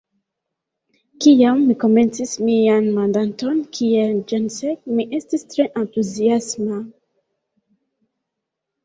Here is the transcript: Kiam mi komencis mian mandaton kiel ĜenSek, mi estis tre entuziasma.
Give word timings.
Kiam 1.25 1.59
mi 1.65 1.73
komencis 1.83 2.31
mian 2.47 2.87
mandaton 2.95 3.59
kiel 3.79 4.15
ĜenSek, 4.31 4.79
mi 4.95 5.05
estis 5.19 5.45
tre 5.53 5.67
entuziasma. 5.83 6.81